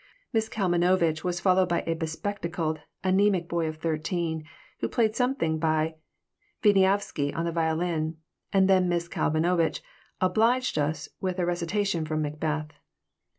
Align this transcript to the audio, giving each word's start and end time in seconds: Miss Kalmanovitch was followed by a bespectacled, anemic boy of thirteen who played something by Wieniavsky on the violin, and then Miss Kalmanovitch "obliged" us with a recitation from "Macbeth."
Miss 0.33 0.49
Kalmanovitch 0.49 1.23
was 1.23 1.39
followed 1.39 1.69
by 1.69 1.83
a 1.85 1.93
bespectacled, 1.93 2.79
anemic 3.03 3.47
boy 3.47 3.67
of 3.67 3.77
thirteen 3.77 4.45
who 4.79 4.89
played 4.89 5.15
something 5.15 5.59
by 5.59 5.93
Wieniavsky 6.63 7.31
on 7.35 7.45
the 7.45 7.51
violin, 7.51 8.17
and 8.51 8.67
then 8.67 8.89
Miss 8.89 9.07
Kalmanovitch 9.07 9.83
"obliged" 10.19 10.79
us 10.79 11.07
with 11.19 11.37
a 11.37 11.45
recitation 11.45 12.03
from 12.07 12.23
"Macbeth." 12.23 12.69